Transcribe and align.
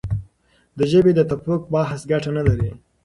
د 0.77 0.79
ژبې 0.91 1.11
د 1.15 1.21
تفوق 1.29 1.61
بحث 1.73 2.01
ګټه 2.11 2.29
نه 2.37 2.43
لري. 2.47 2.69